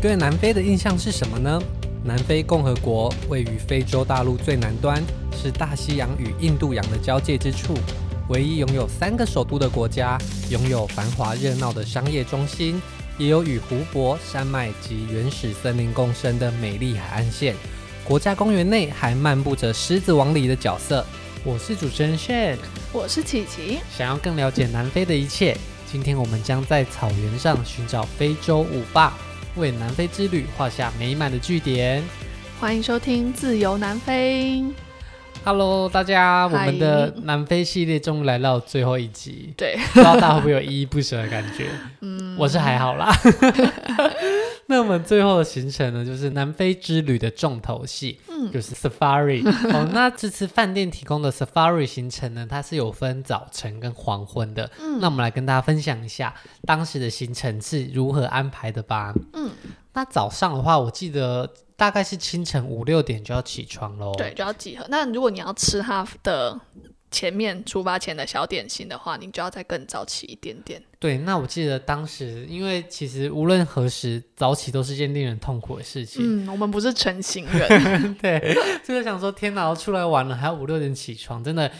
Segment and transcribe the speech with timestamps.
[0.00, 1.60] 对南非的印象是什么呢？
[2.02, 5.02] 南非共和国位于非洲大陆最南端，
[5.36, 7.74] 是大西洋与印度洋的交界之处，
[8.30, 10.16] 唯一拥有三个首都的国家，
[10.48, 12.80] 拥有繁华热闹的商业中心，
[13.18, 17.54] 也有与湖泊、山脉及原始森林共生的美丽海岸线。
[18.02, 21.04] 国家公园内还漫步着狮子王里的角色。
[21.44, 22.56] 我是主持人 Shen，
[22.90, 23.80] 我是琪琪。
[23.94, 25.54] 想要更了解南非的一切，
[25.92, 29.12] 今天我们将在草原上寻找非洲舞霸。
[29.56, 32.02] 为南非之旅画下美满的句点。
[32.60, 34.56] 欢迎收听《自由南非》。
[35.42, 39.52] Hello，大家，我们的南非系列终于来到最后一集。
[39.56, 41.66] 对，不知道大家会不会有依依不舍的感觉？
[42.02, 43.10] 嗯，我是还好啦。
[44.70, 49.44] 那我们最后的行程呢，就是南非之旅的重头戏，嗯，就是 Safari。
[49.74, 54.70] 哦，那这次饭店提供的 Safari 行程呢，它是有分早晨跟黄昏的。
[54.80, 56.32] 嗯，那我们来跟大家分享一下
[56.64, 59.12] 当时的行程是如何安排的吧。
[59.32, 59.50] 嗯，
[59.92, 64.14] 那早上的话，我记得大概是清晨五六点就要起床喽。
[64.16, 64.86] 对，就要集合。
[64.88, 66.60] 那如果你要吃它的。
[67.10, 70.82] 前面出发前的小点心的话，你就要再更早起一点点。
[70.98, 76.44] 对，那我记得当时，因为其实无论何时早起都是件令人痛苦的事情。
[76.44, 78.14] 嗯，我们不是成型人。
[78.20, 81.70] 对，就是想说，天哪，我出来玩了，还要五六点起床，真的。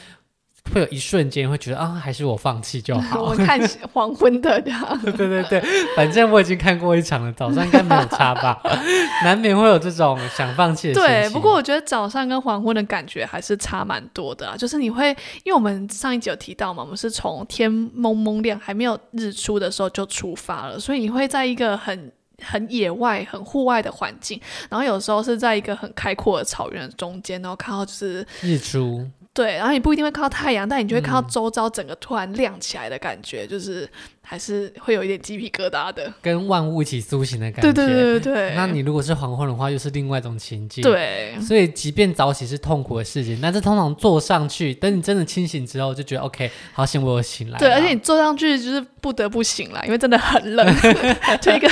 [0.73, 3.23] 会有一瞬间会觉得啊，还是我放弃就好。
[3.23, 3.61] 我看
[3.93, 4.81] 黄昏的这样。
[5.03, 5.63] 对对对，
[5.97, 8.61] 反正我已经看过一场了，早上应该没有差吧？
[9.25, 10.95] 难免会有这种想放弃的。
[10.95, 14.57] 对，不过我觉得早上跟黄昏的感觉还是差蛮多的啊。
[14.57, 15.09] 就是你会，
[15.45, 29.07] 因为我们上一集有提到嘛，我们是从天蒙蒙亮还没有日出的时候就出发了，所以你会在一个很很野外、很户外的环境，然后有时候是在一个很开阔的草原中间，然后看到就是日出。
[29.33, 33.89] 对，然后你不一定会看到太阳，但你就会看到周遭整个突然亮起来的感觉，嗯、就是
[34.21, 37.73] 还是会有一点鸡皮疙瘩的，跟万物一起苏醒的感觉。
[37.73, 38.55] 对对对对对。
[38.57, 40.83] 那你如果是黄昏的话，又是另外一种情境。
[40.83, 41.37] 对。
[41.41, 47.59] 所以，即便早起是痛苦的事情，但是通常坐上去，等你真的清醒之后，就觉得 OK，好险我有醒来。
[47.61, 50.67] 对，而且你坐上去就是不得不醒来，因为真的很冷。
[51.41, 51.69] 就一个。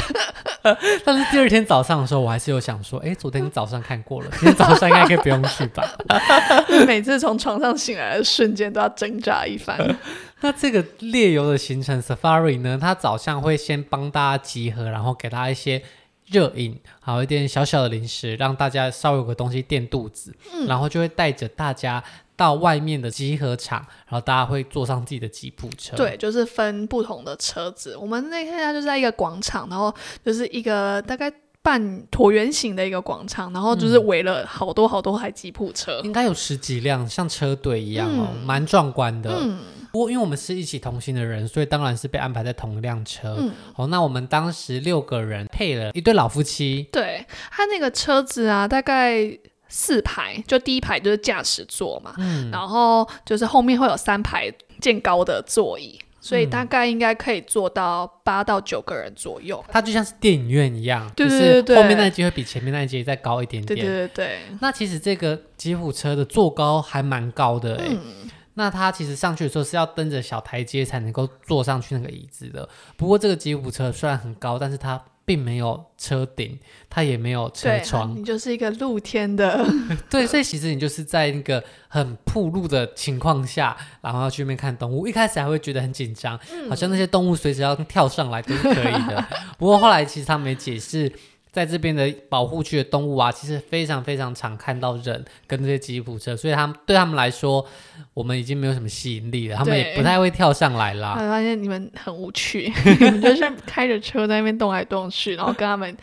[1.04, 5.88] 但是第二天早上的时候，我还是有想说，哎，昨天早上看过了，今天早上应该可以不用去吧？
[6.86, 9.97] 每次从床上醒来的瞬间都要挣扎一番。
[10.41, 15.82] 那这个猎游的行程 Safari 呢，他早上会先帮大家集合，然后给大家一些
[16.26, 22.02] 热饮，好一点小小的零食，让大家稍微有个东西垫肚子，嗯、然后就会带着大家
[22.38, 25.94] 到外面的集合场，然后大家会坐上自己的吉普车。
[25.94, 27.94] 对，就是分不同的车子。
[27.94, 29.94] 我们那天就是在一个广场，然后
[30.25, 31.31] 就是一个大概。
[31.60, 39.31] 半椭圆形的一个广场，然后就是围了好多好多台吉普车，嗯、应该有十几辆，像车队一样哦，嗯、蛮壮观的。
[39.38, 39.59] 嗯、
[39.93, 43.37] 不过因为我们是一起同行的人，所以当然是被安排在同一辆车。
[43.38, 46.88] 嗯、哦，那我们当时六个人配了一对老夫妻。
[46.91, 55.98] 对，他那个车子啊，大概四排，就第一排就是驾驶座嘛，嗯、然后就是后面会有三排渐高的座椅。
[56.20, 63.78] 所以大概应该可以坐到八到九个人左右，它就像是电影院一样，对对对对，就是后面那一节会比前面那一节再高一点点。
[63.78, 64.38] 对对对对。
[64.60, 72.68] 那其实这个吉普车的坐高还蛮高的哎、欸，嗯、那它其实上去的时候是要蹬着小台阶才能够坐上去那个椅子的。
[72.96, 76.59] 不过这个吉普车虽然很高，但是它并没有车顶，
[76.89, 79.62] 它也没有车窗，你就是一个露天的。
[80.09, 85.06] 对，所以其实你就是在那个很铺路的情况下，然后要去那边看动物。
[85.06, 89.22] 一开始还会觉得很紧张，嗯、好像那些动物随时要跳上来都是可以的。
[89.59, 91.12] 不过后来其实他们也解释。
[91.58, 97.66] 在这边的保护区的动物啊，其实非常非常常看到人跟这些吉普车，所以他们对他们来说，
[98.14, 101.14] 我们已经没有什么吸引力了，他们也不太会跳上来啦。
[101.14, 105.97] 我发现你们很无趣，你 们就是开着车在那边动来动去，然后跟他们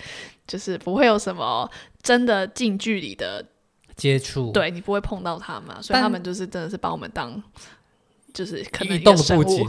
[0.46, 1.70] 就是不会有什么
[2.04, 3.46] 真的近距离的
[3.96, 7.42] 接触，对你不会碰到他们，所以他们就是真的是把我们当。
[8.36, 9.66] 就是可能一动不紧，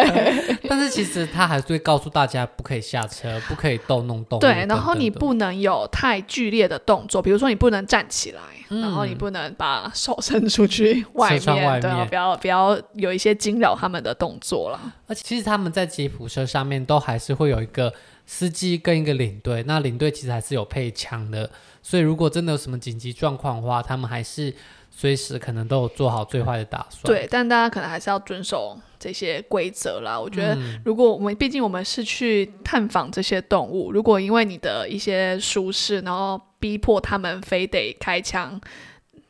[0.66, 4.40] 但是其实他还是会告诉大家不可以下车，不可以逗弄动物。
[4.40, 8.40] 对，然后你不能有太剧烈的动作，比如说你不能站起来，
[8.70, 14.80] 嗯、然后你不能把手伸出去 外面，外面对，不要不要有一些惊扰他们的动作了。
[15.06, 17.92] 而且其实他们在吉普车上面都还是会有一个
[18.24, 21.50] 司机跟一个领队，那领队其实还是有配枪的，
[21.82, 24.54] 所以如果真的有什么紧急状况的话，他们还是。
[24.98, 27.04] 随时可能都有做好最坏的打算。
[27.04, 30.18] 对，但大家可能还是要遵守这些规则啦。
[30.18, 38.60] 我觉得，如果我们、嗯、毕竟我们是去探访这些动物，如果因为你的一些舒适，然后逼迫他们非得开枪，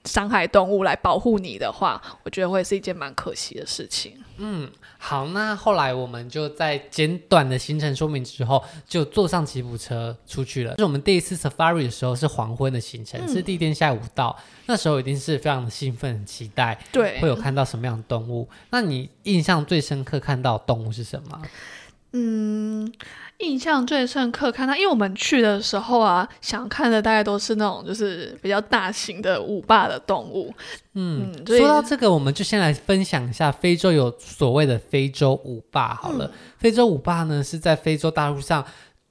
[0.05, 4.15] 伤害动物来保护你的话，我觉得会是一件蛮可惜的事情。
[4.39, 10.73] 嗯，好，那后来我们就在简短的行程说明之后，就坐上吉普车出去了。
[10.73, 14.37] 就是我们第一次 safari 的时候是黄昏的行程，嗯、是第一天下午到，
[14.67, 18.49] 那时候一定是非常的兴奋、很期待，对，会有看到什么样的动物。
[18.71, 21.43] 那你印象最深刻看到的动物是什么？
[22.13, 22.93] 嗯。
[23.39, 30.53] 印象最深刻，看到，因为我们去的时候啊，想看的大概都是那种就是比较大型的舞霸的动物。
[30.95, 36.27] 嗯，嗯，说到这个，我们就先来分享一下非洲有所谓的非洲舞霸好了。
[36.27, 38.65] 嗯、非洲舞霸呢是在非洲大陆上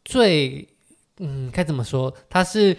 [0.04, 0.68] 最，
[1.20, 2.14] 嗯，该怎么说？
[2.30, 2.76] 它是。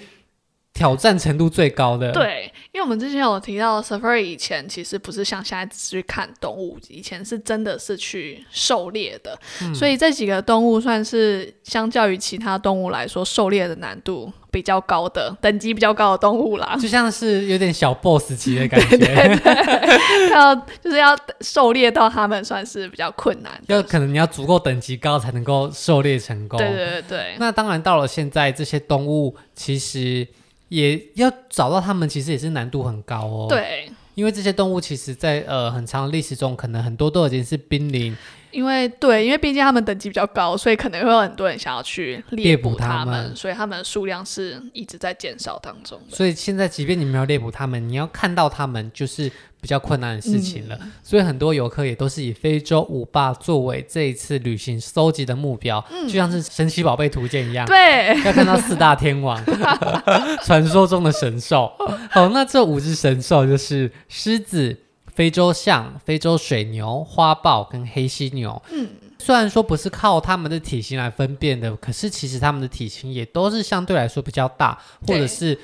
[0.78, 20.30] 挑战程度最高的，对，因为我们之前有提到，Safari 以前其实不是像现在只是去看动物，以前是真的是去狩猎的，嗯、所以这几个动物算是相较于其他动物来说，狩猎的难度比较高的，等级比较高的动物啦， 就像是有点小 boss 级的感觉，对 对对。
[20.30, 27.36] 要就是要狩猎到他们算是比较困难，要可能你要足够等级高才能够狩猎成功，对对对对。
[27.40, 30.28] 那当然到了现在，这些动物其实。
[30.68, 33.46] 也要找到它们，其实也是难度很高哦。
[33.48, 38.16] 对，因为这些动物其实在呃很长的历史中，可能很多都已经是濒临。
[38.50, 46.00] 因为对，因为毕竟它们等级比较高，所以可能会有很多人想要去猎捕它们，它们所以它们的数量是一直在减少当中。
[46.08, 49.30] 所以现在，即便你没有猎捕它们，你要看到它们就是
[49.60, 50.78] 比较困难的事情了。
[50.80, 59.42] 嗯、所以很多游客也都是以非洲五霸作为这一次旅行搜集的目标，嗯、就像是神奇宝贝图鉴一样，对，要看到四大天王，
[60.44, 61.72] 传说中的神兽。
[62.10, 64.76] 好，那这五只神兽就是狮子。
[65.18, 68.88] 非洲象、非洲水牛、花豹跟黑犀牛，嗯，
[69.18, 75.58] 虽然说不是靠它们的体型来分辨的，可是其实它们的体型也都是相对来说比较大，或者是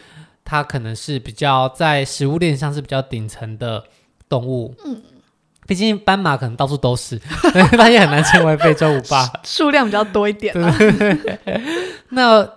[0.45, 3.83] 它可能是比较在食物链上是比较顶层的
[4.29, 4.75] 动物。
[4.85, 5.03] 嗯，
[5.67, 7.19] 毕竟斑马可能到处都是，
[7.77, 10.75] 它也很难成为非洲五霸，数量比较多一点啊。
[10.79, 11.61] 对对对
[12.11, 12.49] 那。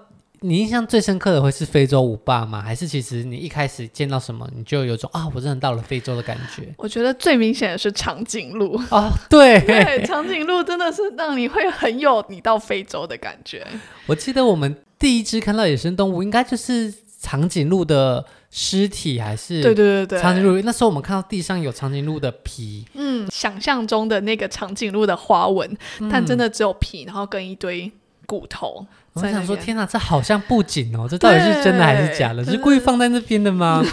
[0.41, 2.61] 你印象最深刻的会是非洲五霸吗？
[2.61, 6.71] 还是其实你一开始见到什么，你就有种啊，我真的到了非洲的感觉？
[6.77, 13.65] 我觉得最明显的是长颈鹿哦，对， 对，长颈鹿真的是让你会很有你到非洲的感觉。
[14.05, 20.61] 我记得我们第一只看到野生动物，应该就是长颈鹿的尸体，还是对对对对，长颈鹿。
[20.61, 27.91] 那时候我们看到地上有长颈鹿的皮，嗯，想象中的那个长颈鹿的花纹，嗯、但真的只有皮，然后跟一堆
[28.25, 28.85] 骨头。
[29.13, 32.45] 我想说，天哪，这好像布景哦，这到底是真的还是假的？
[32.45, 33.83] 是故意放在那边的吗？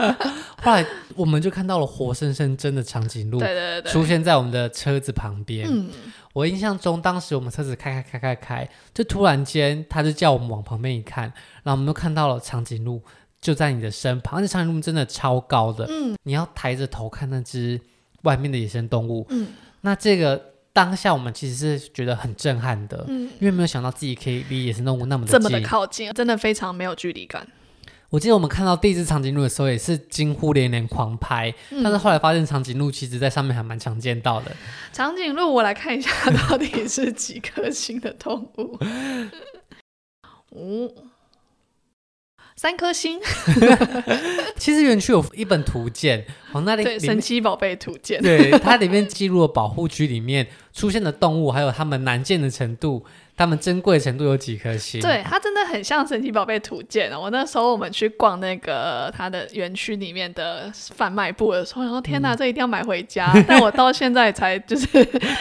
[0.62, 0.84] 后来
[1.16, 5.66] 我们就看到了活生生真的长颈鹿，对对对出现在我们的车子旁边。
[5.70, 5.88] 嗯、
[6.32, 11.24] 我印象中，当时我们车子开开开开开，就突然间，他就叫我们往旁边一看，
[11.62, 13.02] 然后我们就看到了长颈鹿
[13.40, 17.80] 就在你的身旁，而且长颈鹿真的超高的，嗯、你要抬着头看那只
[18.22, 19.26] 外面的野生动物。
[19.30, 19.48] 嗯、
[19.80, 20.52] 那这个。
[20.76, 27.48] 当下我们其实是觉得很震撼的，嗯，因为没有想到自己可以离野生动物那么这么的靠近，真的非常没有距离感。
[28.16, 34.56] 我记得我们看到第一只长颈鹿的时候，也是惊呼连连狂拍，嗯、但是后来发现长颈鹿其实在上面还蛮常见到的。
[34.90, 38.78] 长颈鹿，我来看一下到底是几颗星的动物？
[40.48, 40.90] 哦。
[42.56, 43.20] 三颗星。
[44.56, 53.04] 其实园区有一本图鉴，哦，那里对神奇宝贝图鉴，对，它里面记录了保护区里面出现的动物，还有它们难见的程度。
[53.36, 54.98] 它们珍贵程度有几颗星？
[55.00, 57.20] 对，它真的很像神奇宝贝图鉴哦。
[57.20, 63.30] 我那时候我们去逛那个它的园区里面的贩卖部的时候，然后天哪，嗯、这一定要买回家。
[63.46, 64.86] 但我到现在才就是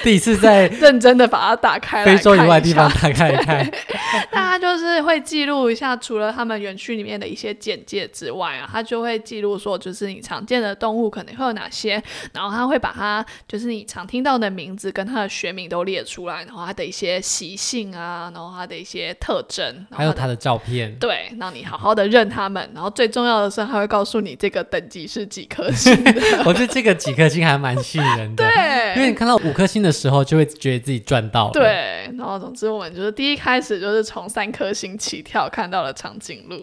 [0.03, 3.71] 第一次在 认真的把它打开来，非洲以外的地方打开来看。
[4.33, 17.84] 那它就是会记录一下，除了他们园区里面的一些简介之外啊，它就会记录说，就是你常见的动物可能会有哪些，然后它会把它就是你常听到的名字跟它的学名都列出来，然后它的一些习性。
[17.93, 22.69] 啊，然后它的一些特征，还有它的照片，对，让你好好的认它们。
[22.73, 25.93] 然后最重要的是，它会告诉你这个等级是几颗星。
[26.45, 31.51] 我觉得这个几颗星还蛮吸引人的，对，因为你看到五颗星的时候，就会觉得自己赚到了。
[31.51, 36.61] 对，然后总之我们就是第一开始就是从三颗星起跳，看到了长颈鹿。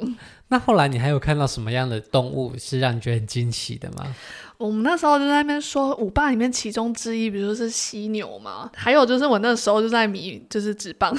[0.48, 4.14] 那后来你还有看到什么样的动物是让你觉得很惊喜的吗？
[4.62, 11.12] 我们那时候就在那边说五霸里面其中之一，比如说是犀牛嘛，还有就是我那时候就在迷，就是纸棒，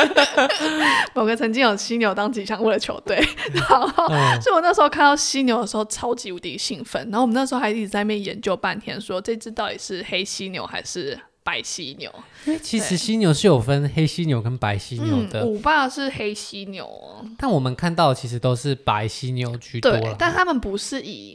[1.14, 3.16] 某个曾经有犀牛当吉祥物的球队，
[3.52, 3.86] 然后
[4.40, 11.18] 所以我那时候看到犀牛的时候超级无敌兴奋，然后我们那时候还一直在那边研究半天说，说这只到底是黑犀牛还是。
[11.42, 12.12] 白犀牛。
[12.44, 17.24] 因为其实犀牛是有分黑犀牛跟白犀牛的，嗯、五霸是黑犀牛哦。
[17.38, 19.90] 但我们看到其实都是白犀牛居多。
[19.90, 21.34] 对，但他们不是以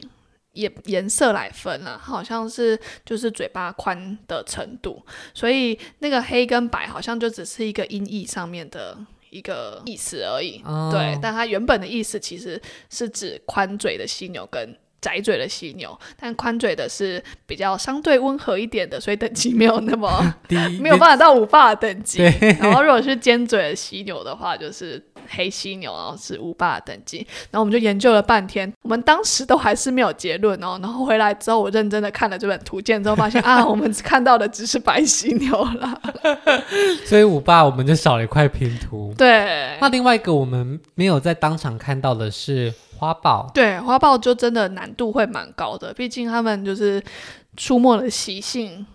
[0.56, 5.00] 颜颜色来分啊，好像是就是嘴巴宽的程度，
[5.32, 8.98] 所以那个黑跟白好像就只是一个音译上面的
[9.30, 10.60] 一个意思而已。
[10.64, 12.60] 哦、对，但它原本的意思其实
[12.90, 14.76] 是指宽嘴的犀牛跟。
[14.98, 20.34] 窄嘴的犀牛，但宽嘴的是比较相对温和一点的，所以等级没有那么，
[20.80, 22.24] 没有办法到五霸的等级。
[22.58, 27.18] 然后如果是尖嘴的犀牛的话，就是黑犀牛，然后是五霸的等级。
[27.50, 30.78] 然后我们就研究了半天，我们当时都还是没有结论哦。
[30.82, 36.00] 然后回来之后，我认真的看了这本图鉴之后，发现啊， 我们看到的只是白犀牛了。
[37.04, 39.14] 所以五霸我们就少了一块拼图。
[39.16, 42.72] 对，那另外一个我们没有在当场看到的是。
[42.98, 46.98] 花豹，对，花豹就真的难度会蛮高的，毕竟他们就是
[47.54, 48.86] 出没的习性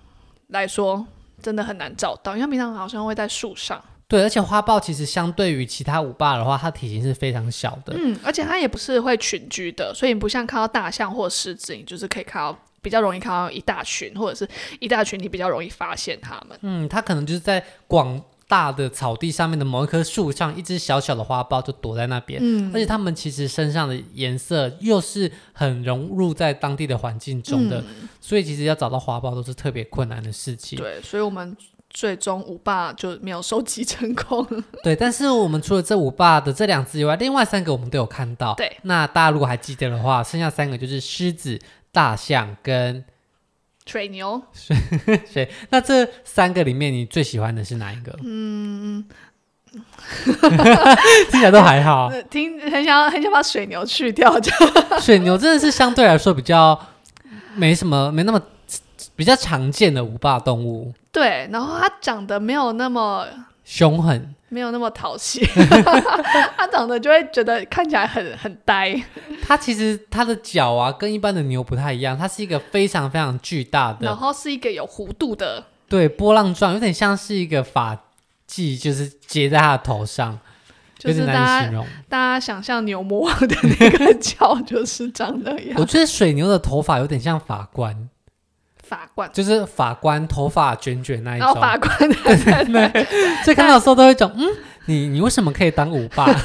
[0.47, 1.05] 来说，
[1.39, 3.79] 真的很难找到，因为平常好像会在树上。
[4.12, 7.94] 对，而且花豹其实相对于其他五霸的话，它体型是非常小的。
[7.96, 14.46] 嗯，而且它也不是会群居的，所以你不像看到大象或狮子，你就是可以看到比较容易看到一大群，或者是
[14.82, 16.60] 一大群，你比较容易发现它们。
[16.62, 18.22] 嗯，它可能就是在广。
[18.51, 22.38] 大的草地上面的某一棵树上，一只小小的花豹就躲在那边。
[22.44, 30.77] 嗯，而且它们其实身上的颜色又是很融入在当地的环境中的，嗯、所以其实要找到花豹都是特别困难的事情。
[30.77, 31.56] 对，所以我们
[31.91, 34.45] 最终五霸就没有收集成功。
[34.83, 38.53] 对，但是我们除了这五霸的这两只以外，另外三个我们都有看到。
[38.55, 41.60] 对，那大家如果还记得的话，剩下三个就是狮子、
[41.91, 43.05] 大象跟。
[43.88, 48.15] 水牛， 水，那这三个里面，你最喜欢的是哪一个？
[48.24, 49.03] 嗯，
[51.31, 52.12] 听起来都还好。
[52.29, 54.51] 听很想很想把水牛去掉，就
[55.00, 56.79] 水牛真的是相对来说比较
[57.55, 58.39] 没什么，没那么
[59.15, 60.94] 比较常见的五霸动物。
[61.12, 63.25] 对，然后它长得没有那么
[63.63, 64.34] 凶狠。
[64.53, 65.39] 没有那么讨喜，
[66.58, 69.01] 它长得就会觉得看起来很很呆。
[69.41, 77.98] 它其实它的脚啊，跟一般的牛不太一样，它是一个非常非常巨大的，然后是一个有弧度的，对，波浪状，有点像是一个发
[78.46, 80.38] 髻，就是接在它的头上，
[81.00, 81.88] 就是大家形容。
[82.10, 85.75] 大家想象牛魔王的那个 脚就是长那样。
[85.77, 88.10] 我觉得水牛的头发有点像法官。
[88.91, 91.53] 法官就是法官，头发卷卷那一种。
[91.55, 93.05] 法官， 对对对，
[93.45, 94.45] 所以看到的时候都会讲，嗯，
[94.86, 96.25] 你你为什么可以当五霸？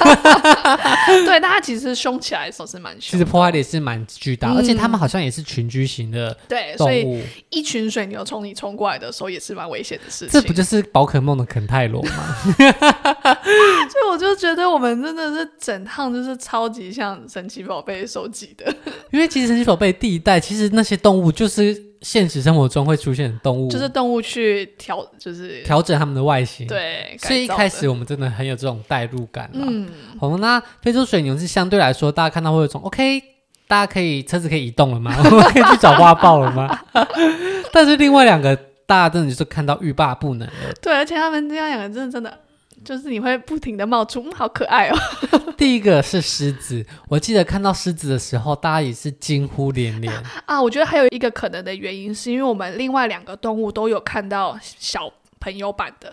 [1.27, 10.29] 对，大家其实凶起来的时候是蛮凶，其实破坏力是蛮巨大，而且他们好像也是群居型的，对，所以一群水牛冲你冲过来的时候也是蛮危险的事情。
[10.29, 12.37] 这不就是宝可梦的肯泰罗吗？
[12.55, 18.73] 所以我就觉得我们真的是整趟就是超级像神奇宝贝收集的，
[19.11, 21.86] 因为其实神奇宝贝第一代其实那些动物就是。
[22.01, 26.67] 现实生活中会出现的动物，就是动物去调，就是调整它们的外形。
[26.67, 29.51] 对，所以一开始我们真的很有这种代入感。
[29.55, 29.89] 嗯，
[30.21, 33.23] 好，那非洲水牛是相对来说，大家看到会有种 OK，
[33.67, 35.15] 大家可以车子可以移动了吗？
[35.25, 36.79] 我们可以去找花豹了吗？
[37.73, 40.55] 但是另外两个，大家真的就是看到欲罢不能了。
[40.81, 42.39] 对，而且他们这样两个真的真的。
[42.85, 44.97] 就是你会不停的冒出，嗯，好可爱哦。
[45.57, 50.13] 第一个是狮子，我记得看到狮子的时候，大家也是惊呼连连
[50.47, 50.61] 啊。
[50.61, 56.13] 我觉得还有一个可能的原因，是因为我们另外两个动物都有看到小朋友版的。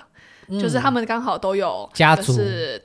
[0.49, 2.35] 就是他们刚好都有家族，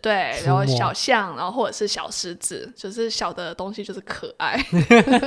[0.01, 4.59] 对，然后小象，然后或者是小狮子，就是小的东西就是可爱。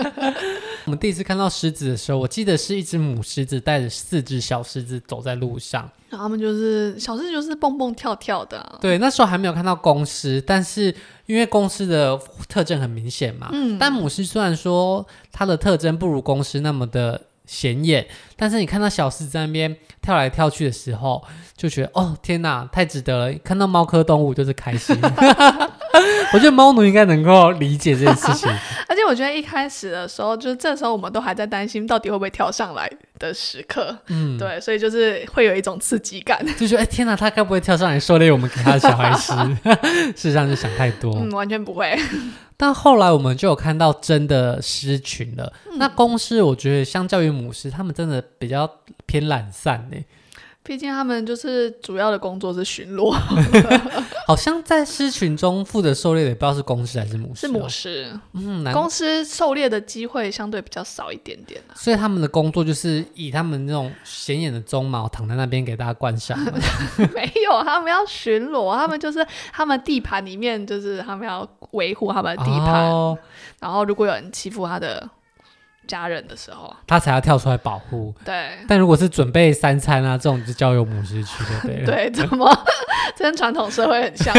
[0.86, 8.78] 我们第一次看到狮子的时候，我记得是一只母狮子带着四只小狮子走在路上，然后他们就是小狮子就是蹦蹦跳跳的啊。
[8.82, 10.94] 对，那时候还没有看到公狮，但是
[11.26, 12.20] 因为公狮的
[12.50, 21.22] 特征很明显嘛，嗯，但母狮虽然说它的特征不如公狮那么的显眼，但是你看到小狮子在那边跳来跳去的时候，
[21.58, 23.34] 就觉得哦天哪，太值得了！
[23.44, 24.98] 看到猫科动物就是开心。
[26.34, 28.50] 我觉得猫奴应该能够理解这件事情。
[28.88, 32.90] 而且我觉得一开始的时候，就是这时候我们都还在担心到底会不会跳上来
[33.20, 33.96] 的时刻。
[34.08, 39.34] 嗯，对，所以就是会有一种刺激感，就觉得哎天哪，它该不会跳上来狩猎我们给他的小孩吃？
[40.16, 41.14] 事实上是想太多。
[41.18, 42.00] 嗯，完全不会。
[42.62, 45.52] 但后来我们就有看到真的狮群了。
[45.66, 48.70] 嗯、那公狮，我觉得相较于母狮，他们真的比较
[49.08, 49.98] 偏懒散呢。
[50.64, 53.12] 毕竟他们就是主要的工作是巡逻，
[54.28, 58.20] 好像在狮群中负责狩猎的也不知道是公狮还是母狮，哦，是母狮。
[58.34, 66.38] 嗯，公狮狩猎的机会相对比较少一点点，啊，所以他们的工作就是以他们那种显眼的鬃毛躺在那边给大家观赏。
[67.14, 73.18] 没有，他们要巡逻，他们就是他们地盘里面就是他们要维护他们的地盘，哦，
[73.60, 75.10] 然后如果有人欺负他的。
[75.92, 78.14] 家人的时候，他才要跳出来保护。
[78.24, 81.86] 对，但如果是准备三餐啊，这种就交由母狮去就对了。
[81.86, 82.50] 对，怎么
[83.16, 84.34] 这跟传统社会很像？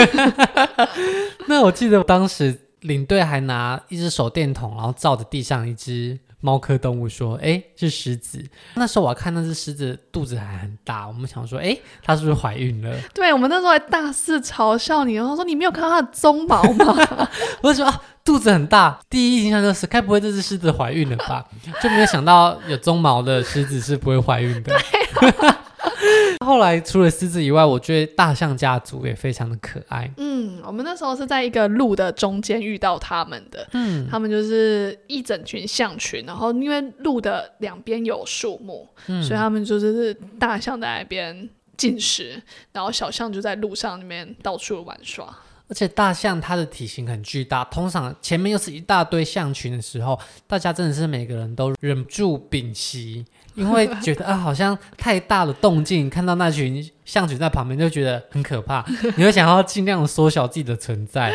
[1.47, 6.19] 那我记得当时领队还拿一只手电筒，然后照着地上一只。
[6.45, 8.45] 猫科动物说：“哎，是狮子。
[8.75, 12.93] 那时候我看那只狮子肚子还很大，我们想说，哎，它是不是怀孕了？
[13.15, 17.29] 对，我们那时候还大肆嘲笑你，然后说你没有看到它的鬃毛吗？
[17.63, 21.45] 我就说啊，肚子很大，第一印象就是该不会这只狮子怀孕了吧？
[21.83, 24.73] 就没有想到有鬃毛的狮子是不会怀孕的。
[26.45, 30.11] 后来除了狮子以外，我觉得大象家族也非常的可爱。
[30.17, 33.67] 嗯，我们那时候是在一个路的中间遇到他们的。
[33.73, 45.33] 嗯，他们就是一整群象群，然后因为路的两边有树木，嗯，所以他们就是大象在那边进食，然后小象就在路上那边到处玩耍。
[45.73, 53.25] 而且大象它的体型很巨大，通常前面又是一大堆象群的时候，大家真的是每个人都忍不住屏息。
[53.55, 58.85] 因为觉得啊，好像太大的动静，看到那群象群在旁边，就觉得很可怕。
[59.17, 61.35] 你会想要尽量缩小自己的存在，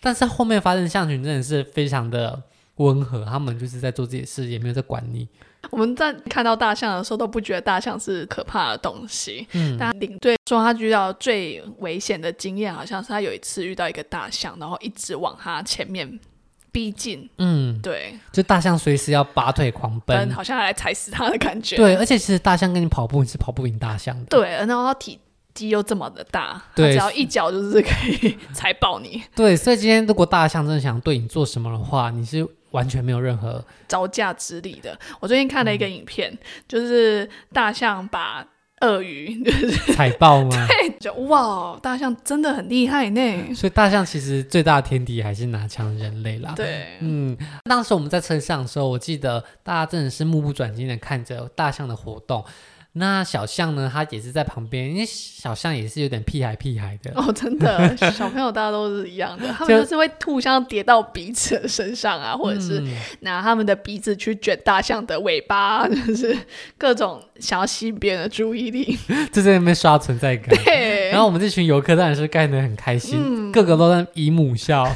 [0.00, 2.40] 但是后面发现象群真的是非常的
[2.76, 5.28] 温和，他们就是在做自己的事，也没有在管你。
[5.70, 9.46] 我们在看到大象的时候都不觉得大象是可怕的东西。
[9.52, 16.18] 嗯，但领队说他遇到最危险的经验，好像是他有一次遇到一个大象，然后一直往他前面。
[16.74, 21.76] 逼近，嗯，对，就大象随时要拔腿狂奔，好像来踩死他的感觉。
[21.76, 24.24] 对，而且其实大象跟你跑步，你是跑不赢大象的。
[24.30, 25.20] 对，然后它体
[25.52, 29.22] 积又这么的大，对，只要一脚就是可以踩爆你。
[29.36, 34.98] 对，所以今天如果大象真的想对你做什么的话，你是完全没有任何招架之力的。
[35.20, 36.38] 我最近看了一个影片，嗯、
[36.68, 38.46] 就是大象把。
[38.82, 40.50] 鳄鱼就是踩爆吗？
[40.66, 43.54] 对，就哇，大象真的很厉害呢。
[43.54, 46.52] 所以大象其实最大的天敌还是拿枪人类啦。
[46.56, 52.44] 对，嗯，当时我们在车上的时候，我记得大家真的是目不转睛的看着大象的活动。
[52.94, 53.90] 那小象呢？
[53.90, 62.82] 它也是在旁边，因为小象也是有点屁孩屁孩的哦，真的， 小朋友大家都是一样的， 他们就是会互相叠到彼此的身上啊，或者是
[63.20, 66.36] 拿他们的鼻子去卷大象的尾巴， 就是
[66.76, 68.98] 各种想要吸引别人的注意力，
[69.32, 70.54] 就在那边刷存在感。
[70.62, 74.86] 对，然后我们这群游客当然是干得很开心，嗯、个个都在姨母笑。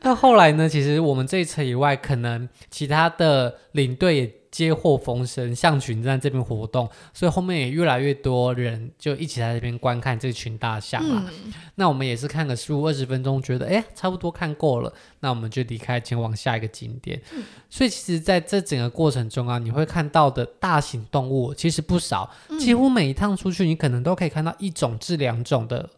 [0.00, 0.66] 那后来呢？
[0.66, 4.39] 其实我们这一层以外，可能其他的领队也。
[4.50, 11.24] 接获风声，象群在这边活动，所以后面也越来越多人就一起在这边观看这群大象了。
[11.28, 17.20] 嗯、那我们也是看个十五二十分钟，觉得哎，差不多看够了，那我们就离开，前往下一个景点。
[17.32, 25.88] 嗯、所以其实在这整个过程中啊，你会看到的大型动物其实不少，嗯、几乎每一趟出去，你可能都可以看到一种至两种的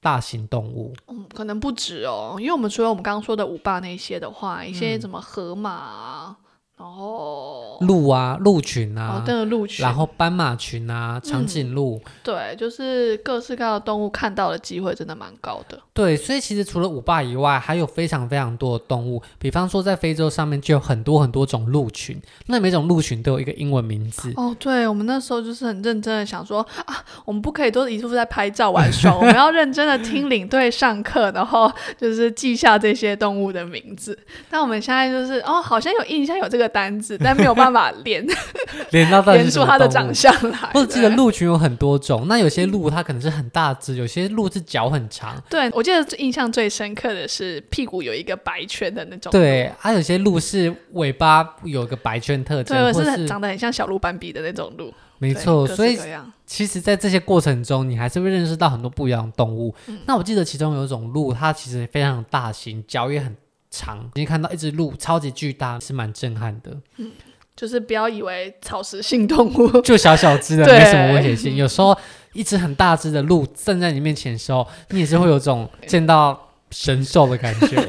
[0.00, 0.92] 大型动物。
[1.06, 6.36] 嗯，可能不止哦，因为我们除了我们刚刚说的五霸那些的话，一些什么河马、啊。
[6.82, 15.78] 然后鹿啊，鹿群啊，哦，对，鹿群，然后斑马群啊，长颈鹿，嗯，对，就是各式各样的动物看到的机会真的蛮高的。
[15.92, 24.32] 对，所以其实除了五霸以外，还有非常非常多的动物，比方说在非洲上面就有很多很多种鹿群，那每种鹿群都有一个英文名字。
[24.36, 34.18] 哦，对，我们那时候就是很认真的想说啊，我们不可以都一副在拍照玩耍， 我们要认真的听领队上课，然后就是记下这些动物的名字。
[34.50, 36.71] 那我们现在就是哦，好像有印象有这个。
[36.72, 38.26] 单字，但没有办法连
[38.90, 40.58] 连到到连出它的长相来。
[40.72, 45.40] 或者记得鹿群有很多种，那有些鹿它可能是很大只，有些鹿是脚很长。
[45.50, 49.30] 对，我记得印象最深刻的是屁股有一个白圈的那种。
[49.30, 54.92] 对，还、啊、有些鹿是尾巴有个白圈特征，对，或是长得很像小鹿斑比的那种鹿。
[55.18, 55.96] 没错，所以
[56.44, 59.72] 其实，在这些过程中，你还是会认识到很多不一样的动物。
[59.86, 63.36] 嗯、那我记得其中有一种鹿，它其实非常大型，脚也很。
[63.72, 66.76] 长，你看到一只鹿超级巨大，是蛮震撼的。
[66.98, 67.10] 嗯，
[67.56, 71.56] 就是不要以为草食性动物 就小小只的，没什么危险性。
[71.56, 71.96] 有时候
[72.34, 77.82] 一只很大只的鹿站在你面前的时候，你也是会有种见到神兽的感觉。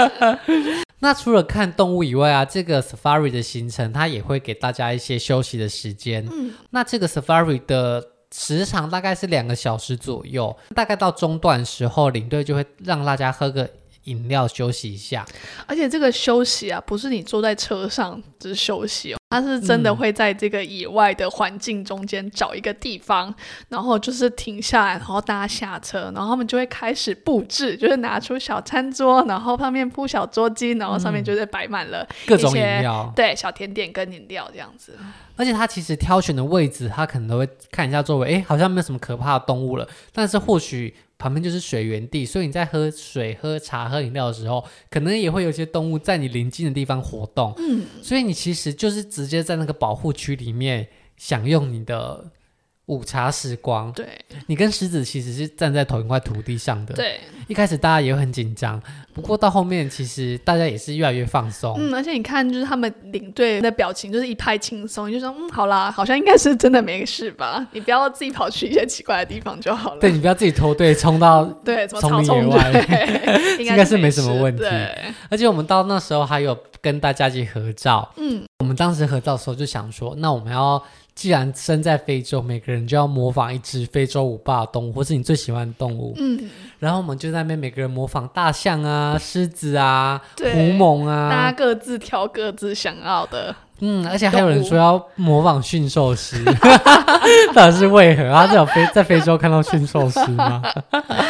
[1.00, 6.24] 那除了看动物以外啊，这个 Safari 的行程它也会给大家一些休息的时间。
[6.30, 13.68] 嗯，那这个 Safari 的时长大概是两个小时左右，大概到中段时候，领队就会让大家喝个。
[14.04, 15.24] 饮料休息一下，
[15.66, 23.34] 而且这个休息啊，不是你坐在车上只是休息哦，他是真的会在这个野外的环境中间找一个地方，嗯、
[23.68, 34.98] 然后就是停下来，然后大家下车，然后他们就会开始布置，就是拿出小餐桌，然后上面铺小桌巾，然后上面就是摆满了各种饮料，对，小甜点跟饮料这样子。
[35.36, 40.94] 而且他其实挑选的位置，他可能都会看一下周围，哎，好像没有什么可怕的动物了，但是或许。
[41.22, 47.54] 旁边就是水源地，所以你在喝水、喝茶、喝饮料的时候，可能也会有一些动物在你临近的地方活动。
[47.58, 52.32] 嗯，所以你其实就是直接在那个保护区里面享用你的。
[52.92, 54.06] 午茶时光，对，
[54.46, 56.94] 你跟狮子其实是站在同一块土地上的。
[56.94, 58.80] 对，一开始大家也很紧张，
[59.14, 61.74] 不过到后面其实大家也是越来越放松。
[61.78, 67.66] 嗯，而且你看，就是他们领队的表情就是一派轻松，你就说，嗯，好啦，好像应该是真的没事吧？
[67.72, 70.00] 你不要自己跑去一些奇怪的地方就好了。
[70.00, 72.86] 对，你不要自己脱队冲到 对丛林野外，
[73.58, 74.64] 应该是没什么问题。
[75.30, 78.08] 而且我们到那时候还有跟大家一起合照。
[78.16, 80.82] 嗯，我们当时合照的时候就想说，那我们要。
[81.14, 86.14] 既然身在非洲，每个人就要模仿一只非洲五霸动物，或是你最喜欢的动物。
[86.16, 86.48] 嗯，
[86.78, 93.54] 然后我们就在那边每个人模仿大象啊、狮子啊、狐獴啊，大家各自挑各自想要的。
[93.80, 96.42] 嗯，而且还有人说要模仿驯兽师，
[97.52, 98.32] 到底是为何？
[98.32, 100.62] 他只有非在非洲看到驯兽师吗？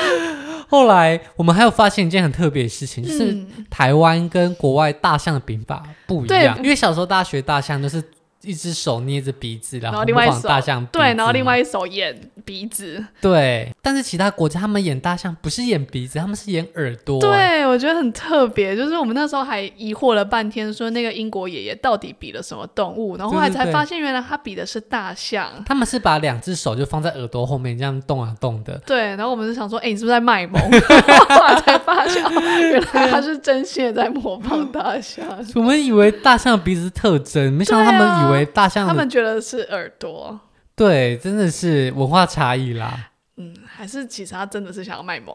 [0.71, 3.37] 后来我们还有发现一件很特别的事情，就是
[3.69, 6.57] 台湾跟国外大象的比法不一样。
[6.63, 8.03] 因为小时候大家学大象都是。
[8.43, 10.85] 一只手捏着鼻子，然后模仿大象。
[10.87, 13.05] 对，然后另外一手演鼻子。
[13.21, 17.21] 对，但是其他国家他们演大象不是演鼻子，他们是演耳朵。
[17.21, 18.77] 对，我觉得很特别。
[18.77, 25.49] 就是我们那时候还疑惑了半天，说那个英国爷爷到底比了什么动物，然后后来才发现原来他比的是大象。
[25.51, 28.77] 对对对，他们是把两只手就放在耳朵后面这样动啊动的。
[28.85, 30.61] 对，然后我们就想说，哎，你是不是在卖萌？
[31.29, 32.21] 后来才发现，
[32.71, 35.25] 原来他是真心的在模仿大象。
[35.55, 38.32] 我们以为大象的鼻子是特征，没想到他们以为。
[38.33, 40.41] 为大象，他们觉得是耳朵，
[40.75, 43.11] 对，真的是文化差异啦。
[43.39, 45.35] 嗯，还是其实他真的是想要卖萌，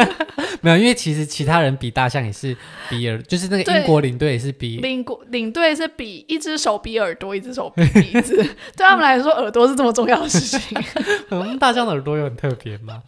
[0.62, 2.56] 没有，因为其实其他人比大象也是
[2.88, 8.34] 比耳，就是那个英国领队也是比领国领队是比一只手比耳朵，一只手比鼻子，
[8.74, 10.76] 对他们来说耳朵是这么重要的事情。
[11.28, 13.02] 嗯，大象的耳朵有很特别嘛。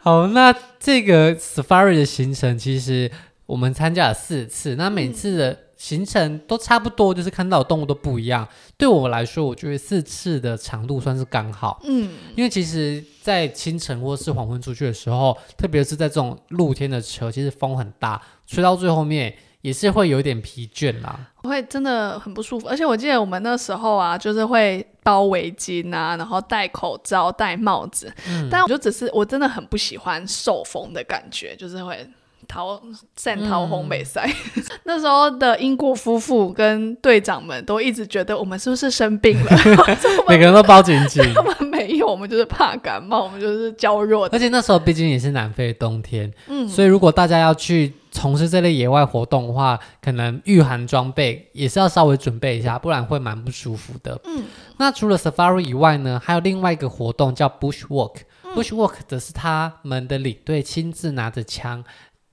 [0.00, 3.10] 好，那这个 Safari 的行程其实
[3.44, 5.58] 我们参加了四次，那每次的、嗯。
[5.86, 8.44] 行程都差不多，就是看到的动物都不一样。
[8.76, 11.80] 对我来说，我觉得四次的长度算是刚好。
[11.84, 22.66] 嗯，因为其实，在清晨或是黄昏出去的时候，特别是在这种露天的车，其实风很大，吹到最后面也是会有点疲倦啦，会真的很不舒服。
[22.66, 28.12] 而且我记得我们那时候啊，就是会包围巾啊，然后戴口罩、戴帽子。
[28.28, 32.04] 嗯，但我就只是我真的很不喜欢受风的感觉，就是会。
[32.48, 32.80] 逃
[33.16, 39.50] 散逃红美赛，嗯、 那时候的英国夫妇跟队长们都一直觉得我们是不是生病了？
[40.28, 41.22] 每个人都包紧紧。
[41.34, 44.28] 他们没有，我们就是怕感冒，我们就是娇弱。
[44.32, 54.18] 而且那时候毕竟也是南非的冬天，嗯，所以如果大家要去从事这类野外活动的话，可能御寒装备也是要稍微准备一下，不然会蛮不舒服的。
[54.24, 54.44] 嗯，
[54.78, 58.18] 那除了 Safari 以外呢，还有另外一个活动叫 Bush Walk。
[58.44, 61.84] 嗯、Bush Walk 则是他们的领队亲自拿着枪。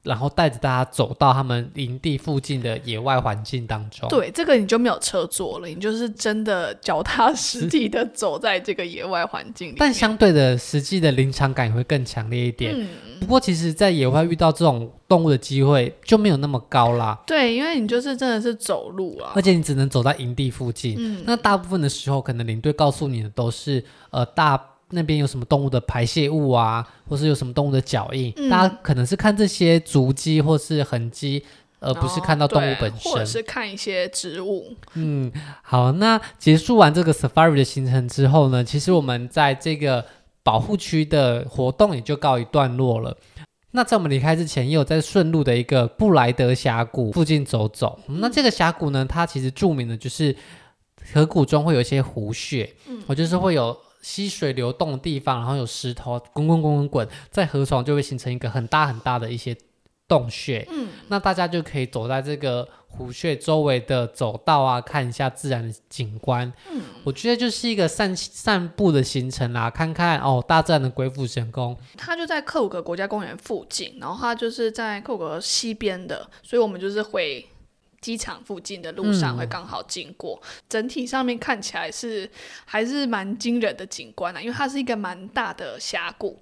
[0.03, 4.07] 然后带着大家走到他们营地附近的野外环境当中。
[4.09, 9.75] 对，这个你就没有车坐了，你就是真的脚踏实地的走在这个野外环境里。
[9.77, 12.75] 但相对的，实际的临场感也会更强烈一点。
[12.77, 12.87] 嗯、
[13.21, 17.17] 不过，其实，在野外遇到这种动物的机会就没有那么高啦。
[17.25, 20.95] 对，因为你就是真的是走路啊，而且你只能走在营地附近。
[20.99, 24.61] 嗯、那大部分的时候，可能领队告诉你的都是呃大。
[24.93, 28.31] 那边有什么动物的排泄物啊，或是有什么动物的脚印？
[28.37, 31.43] 嗯、大家可能是看这些足迹或是痕迹，
[31.79, 34.73] 而不是看到动物本身，或者是看一些植物。
[34.93, 40.05] 嗯，好，那结束完这个 Safari 的行程之后呢，其实我们在这个
[40.43, 43.17] 保护区的活动也就告一段落了。
[43.71, 47.99] 那在我们离开之前，也有在顺路的一个布莱德峡谷附近走走。
[48.07, 50.35] 嗯、那这个峡谷呢，它其实著名的就是
[51.13, 53.75] 河谷中会有一些湖穴，嗯，我就是会有。
[54.03, 59.57] 溪水流动的地方，然后有石头滚滚滚滚滚，在河床就会形成一个很大很大的一些
[60.07, 60.67] 洞穴。
[60.69, 66.51] 嗯，那大家就可以走在这个湖穴周围的走道啊，看一下自然的景观。
[66.69, 71.75] 嗯，我觉得就是一个散散步的行程啦，看看哦大自然的鬼斧神工。
[71.97, 77.47] 它就在克鲁格国家公园附近，然后它就是在克鲁格西边的，所以我们就是回。
[78.03, 82.29] 机场附近的路上会刚好经过，嗯、整体上面看起来是
[82.65, 86.37] 还是蛮惊人的景观啊，因为它是一个蛮大的峡谷，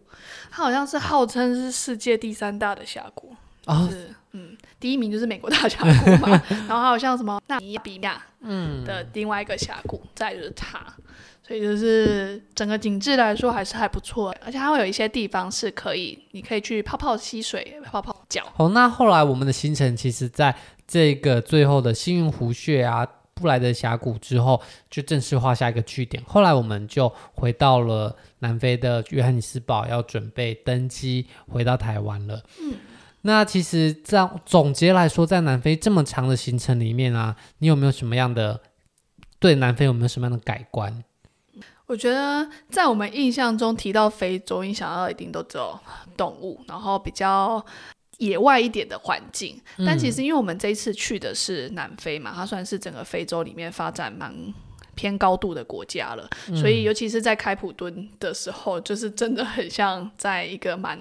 [0.49, 3.35] 它好像是号称是世界第三大的峡谷，
[3.67, 6.29] 哦、就是嗯，第一名就是美国大峡谷嘛，
[6.67, 10.83] 然后还有像什么纳米比亚嗯的另外一个峡谷，嗯、再就是它。
[11.45, 18.43] 所以就是整个景致来说还是还不错，而且它会有一些地方是可以，你可以去泡泡溪水、泡泡脚。
[18.55, 20.55] 好，那后来我们的行程其实在
[20.87, 26.23] 这个最后的幸运湖穴啊，布莱德峡谷之后，就正式画下一个句点。
[26.25, 32.43] 后来我们就回到了南非的约翰尼斯堡，要准备登机回到台湾了。
[32.61, 32.75] 嗯，
[33.23, 38.61] 那其实这样总结来说，在南非这么长的行程里面啊，你有没有什么样的
[39.39, 41.03] 对南非有没有什么样的改观？
[41.91, 45.77] 我觉得在我们印象中提到非洲，你想到一定都只有
[46.15, 47.63] 动物，然后比较
[48.19, 49.59] 野外一点的环境。
[49.75, 54.33] 嗯、但其实因为我们这一次去的是南非嘛，它算是整个非洲里面发展蛮
[54.95, 60.97] 偏高度的国家了，嗯、所以尤其是在开普敦的时候，就是真的很像在一个蛮。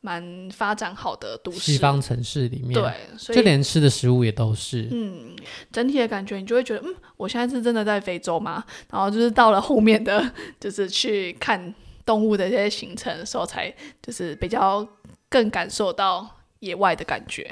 [0.00, 5.36] 蛮发展好的都市，西方城市里面，对，所以就连吃的食物也都是，嗯，
[5.70, 8.64] 整体的感觉你就会觉得，嗯，我现在是真的在非洲吗？
[8.90, 14.86] 然后就是到了后面的，就是去看动物的这些行程的时候，才就是比较
[15.28, 16.26] 更感受到
[16.60, 17.50] 野外的感觉。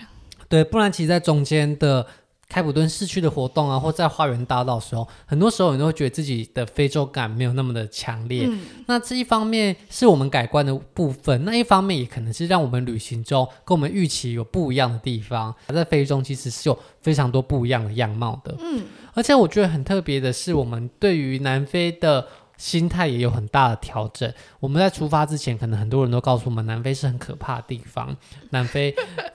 [0.49, 2.07] 对，不然其实在中间的。
[2.49, 8.47] 开普敦市区的活动啊，或在花园大道的时候，很多时候你都会觉得自己的非洲感没有那么的强烈。
[8.49, 15.55] 嗯、那这一方面是我们改观的部分，那一方面也可能是让我们旅行中跟我们预期有不一样的地方。
[15.69, 18.57] 在非洲其实是有非常多不一样的样貌的。
[18.61, 18.83] 嗯，
[19.13, 22.27] 而且我觉得很特别的是，我们对于南非的。
[22.59, 24.31] 心态也有很大的调整。
[24.61, 28.15] 我们在出发之前，可能很多人都告诉我们，南非是很可怕的地方。
[28.51, 28.95] 南非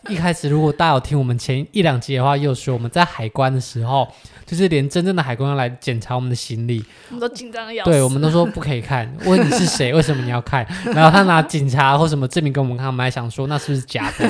[0.09, 4.07] 一开始，如果大家有听我们前一两集的话，又说我们在海关的时候，
[4.45, 7.89] 就是连真正的海关要来检查我们的行李，我们都紧张的要死。
[7.89, 10.67] 对，我们都说不可以看， 问你是谁，为什么你要看？
[10.93, 14.29] 然后他拿警察或什么证明给我们看，我们还想说那是不是假的？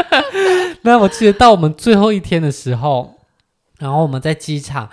[0.82, 3.14] 那我记得到我们最后一天的时候，
[3.78, 4.90] 然后我们在机场。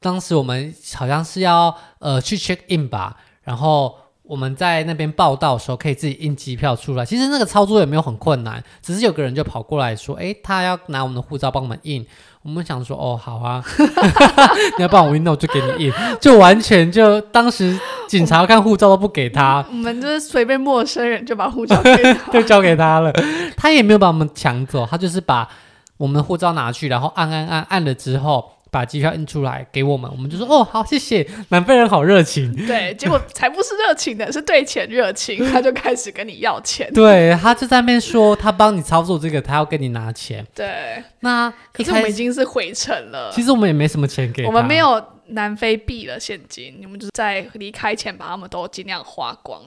[0.00, 7.04] 当时我们好像是要呃去 check in 吧，然后我们在那边报到的时候可以自己印机票出来。
[7.04, 12.06] 其实那个操作也没有很困难，只是有个人就跑过来说：“诶，他要拿我们的护照帮我们印。”
[12.42, 13.62] 我们想说：“哦，好啊，
[14.78, 23.12] 你要帮我印，那我就给你印。”就完全就当时警察看护照都不给他，我们就是随便陌生人就把护照给 就交给他了，
[23.56, 25.48] 他也没有把我们抢走，他就是把
[25.96, 28.52] 我们的护照拿去，然后按按按按了之后。
[28.70, 31.26] 把机票印出来给我们，我们就说哦，好，谢谢。
[31.48, 36.90] 南非人好热情，对，结果才不是热情的， 是对钱热情， 他就开始跟你要钱。
[36.92, 40.46] 对，他就在那边说，他帮你操作这个，他要跟你拿钱。
[40.54, 43.30] 对，那可是我们已经是回程了。
[43.32, 45.02] 其实我们也没什么钱给他，我们没有。
[45.28, 49.62] 南非币的现金，你们就是在离开前把他们都尽量花光，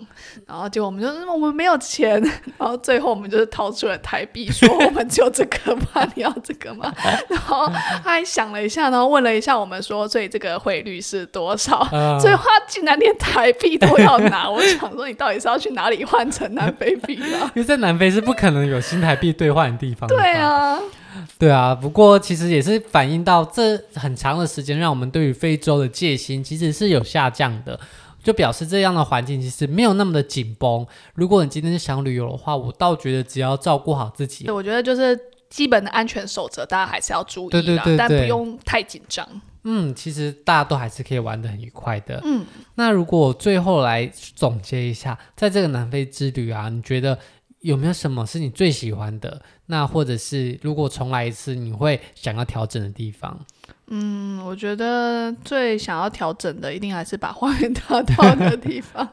[0.48, 2.22] 然后结果我们就说我们没有钱，
[2.58, 6.08] 然后最后我们就是掏出了台币，说 我们只有这个吗？
[6.16, 6.92] 你要这个吗？
[7.30, 11.88] 然后他还想了一下，然后问了一下我们说，所以这个汇率是多少？
[11.92, 17.52] 嗯、最后他竟然连台币都要拿，我想说你到底是要去哪里换成南非币啊？
[17.56, 20.16] 因为在南非是不可能有新台币兑换的地方的。
[20.16, 20.80] 对啊。
[21.38, 27.80] 对啊，不过其实也是反映到这很长的时间，让我们对于非洲的戒心其实是有下降的，
[28.24, 30.86] 就表示这样的环境其实没有那么的紧绷。
[31.16, 35.20] 如果你今天是想旅游的话，我倒觉得只要照顾好自己，我觉得就是
[35.50, 39.28] 基本的安全守则，大家还是要注意的，对对对对，但不用太紧张。
[39.64, 42.20] 嗯，其实大家都还是可以玩得很愉快的。
[42.24, 42.46] 嗯，
[42.76, 47.18] 那如果最后来总结一下，在这个南非之旅啊，你觉得？
[47.62, 49.42] 有没有什么是你最喜欢的？
[49.68, 53.40] 那或者是如果重来一次，你会想要调整的地方？
[53.88, 59.08] 嗯，我觉得最想要调整的，一定还是把花园大道的地方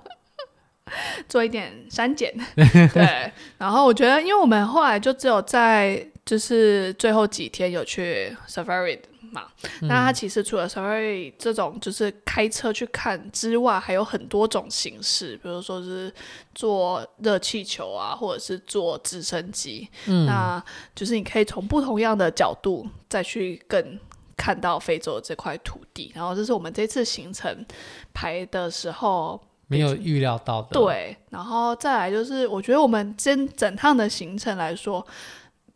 [1.28, 2.32] 做一点删减。
[2.54, 8.98] 对，然后我觉得，因为我们后来就只有在就是最后几天有去 Safari。
[9.32, 9.48] 嘛，
[9.82, 16.12] 那它其实除了 Safari 这种就是开车去看之外，还有很多种形式，比如说是
[16.54, 20.62] 坐热气球啊，或者是坐直升机，嗯，那
[20.94, 23.98] 就是你可以从不同样的角度再去更
[24.36, 26.12] 看到非洲这块土地。
[26.14, 27.64] 然后这是我们这次行程
[28.12, 31.16] 排的时候没有预料到的，对。
[31.30, 35.06] 然后再来就是，我觉得我们整整趟的行程来说。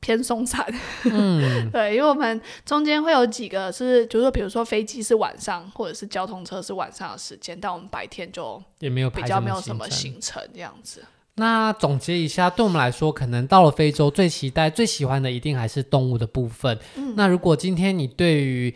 [0.02, 0.66] 偏松散，
[1.04, 11.04] 嗯， 对，因为我们中间会有几个是，就是说，比如说飞机是晚上，或者是交通车是晚上的时间，但我们白天就也没有比较没有什么行程这样子。
[11.36, 16.76] 那总结一下，对我们来说，可能到了非洲最期待、最喜欢的一定还是动物的部分。
[16.96, 18.74] 嗯，那如果今天你对于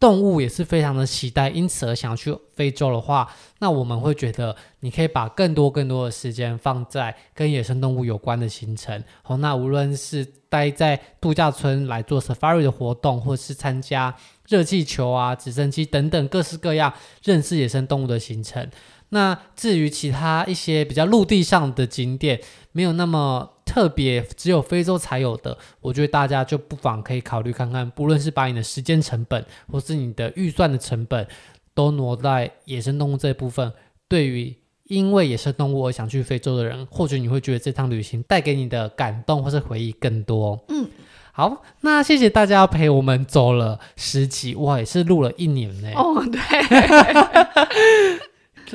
[0.00, 9.02] 动物也是非常的期待，因此而想要去非洲的话，那我们会觉得你可以把更多更多的时间放在跟野生动物有关的行程。
[9.22, 14.14] 好，那无论是待在度假村来做 safari 的活动，或是参加
[14.46, 16.92] 热气球啊、直升机等等各式各样
[17.24, 18.70] 认识野生动物的行程。
[19.10, 22.40] 那至于其他一些比较陆地上的景点，
[22.72, 31.28] 没有那么特别只有非洲才有的，我觉得大家就不妨可以考虑看看，不论是把你的时间成本，或是你的预算的成本，
[31.74, 33.70] 都挪在野生动物这一部分。
[34.08, 40.64] 对于因为野生动物而想去非洲的人，或许你会觉得这趟旅行带给你的感动或是回忆更多。
[40.70, 40.88] 嗯。
[41.30, 45.92] 好，那谢谢大家陪我们走了十集，哇，也是录了一年呢。
[45.94, 46.40] 哦，对，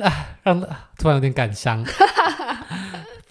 [0.02, 0.58] 啊，让
[0.96, 1.84] 突然有点感伤。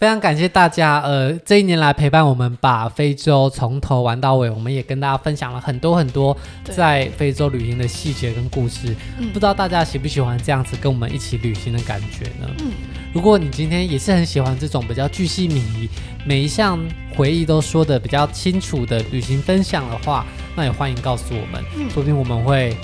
[0.04, 4.50] 非常感谢大家，呃，这一年来陪伴我们，把非洲从头玩到尾。
[4.50, 6.36] 我们也跟大家分享了很多很多
[6.66, 8.94] 在非洲旅行的细节跟故事。
[9.32, 12.50] 不知道大家喜不喜欢这样子跟我们一起旅行的感觉呢？
[12.60, 12.72] 嗯，
[13.14, 15.90] 如果你今天也是很喜欢这种比较巨细靡遗，
[16.26, 16.78] 每一项
[17.16, 22.76] 回忆都说的比较清楚的旅行分享的话，那也欢迎告诉我们，说不定我们会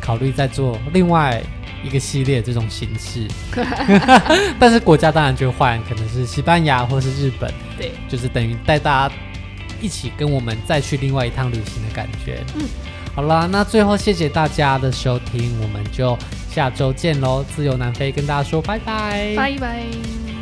[0.00, 1.40] 考虑再做另外。
[1.86, 3.26] 一个系列这种形式，
[4.58, 9.14] 但是国家当然就换，可能是西班牙或是日本，对，就是等于带大家
[9.80, 12.44] 一起跟我们再去另外一趟旅行的感觉。
[12.56, 12.62] 嗯，
[13.14, 16.18] 好啦，那最后谢谢大家的收听，我们就
[16.50, 17.44] 下周见喽！
[17.54, 20.35] 自由南非跟大家说拜拜，拜拜。